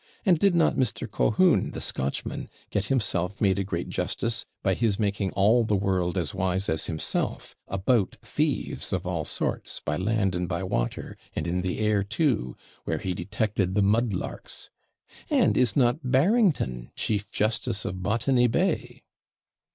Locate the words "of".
8.91-9.05, 17.85-18.01